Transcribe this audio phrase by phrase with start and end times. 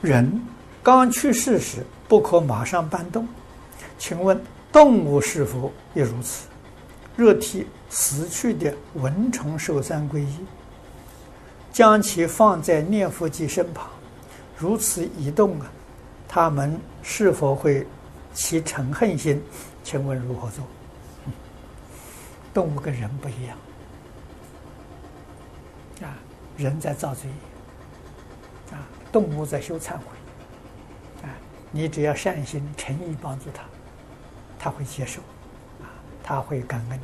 [0.00, 0.40] 人
[0.82, 3.26] 刚去世时不可马上搬动，
[3.98, 4.40] 请问
[4.72, 6.46] 动物是否也如此？
[7.16, 10.38] 若替死去的蚊虫寿三皈依，
[11.72, 13.88] 将其放在念佛机身旁，
[14.56, 15.66] 如此移动啊，
[16.28, 17.84] 他们是否会
[18.32, 19.42] 起嗔恨心？
[19.82, 20.64] 请问如何做？
[22.54, 23.58] 动物跟人不一样
[26.02, 26.14] 啊，
[26.56, 27.28] 人在造罪，
[29.12, 30.04] 动物在修忏悔
[31.22, 31.28] 啊。
[31.70, 33.62] 你只要善心诚意帮助他，
[34.58, 35.20] 他会接受
[35.80, 35.86] 啊，
[36.22, 37.00] 他会感恩。